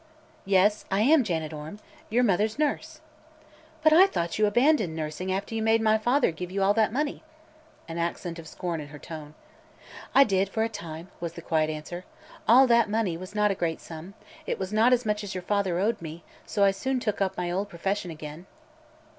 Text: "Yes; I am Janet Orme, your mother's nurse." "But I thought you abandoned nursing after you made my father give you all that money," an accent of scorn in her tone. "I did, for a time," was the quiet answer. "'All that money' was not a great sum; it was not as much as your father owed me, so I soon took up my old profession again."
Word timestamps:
"Yes; 0.45 0.83
I 0.89 1.01
am 1.01 1.23
Janet 1.23 1.53
Orme, 1.53 1.77
your 2.09 2.23
mother's 2.23 2.57
nurse." 2.57 3.01
"But 3.83 3.93
I 3.93 4.07
thought 4.07 4.39
you 4.39 4.47
abandoned 4.47 4.95
nursing 4.95 5.31
after 5.31 5.53
you 5.53 5.61
made 5.61 5.79
my 5.79 5.99
father 5.99 6.31
give 6.31 6.49
you 6.49 6.63
all 6.63 6.73
that 6.73 6.91
money," 6.91 7.21
an 7.87 7.99
accent 7.99 8.39
of 8.39 8.47
scorn 8.47 8.81
in 8.81 8.87
her 8.87 8.97
tone. 8.97 9.35
"I 10.15 10.23
did, 10.23 10.49
for 10.49 10.63
a 10.63 10.69
time," 10.69 11.09
was 11.19 11.33
the 11.33 11.43
quiet 11.43 11.69
answer. 11.69 12.03
"'All 12.47 12.65
that 12.65 12.89
money' 12.89 13.15
was 13.15 13.35
not 13.35 13.51
a 13.51 13.61
great 13.61 13.79
sum; 13.79 14.15
it 14.47 14.57
was 14.57 14.73
not 14.73 14.91
as 14.91 15.05
much 15.05 15.23
as 15.23 15.35
your 15.35 15.43
father 15.43 15.77
owed 15.77 16.01
me, 16.01 16.23
so 16.47 16.63
I 16.63 16.71
soon 16.71 16.99
took 16.99 17.21
up 17.21 17.37
my 17.37 17.51
old 17.51 17.69
profession 17.69 18.09
again." 18.09 18.47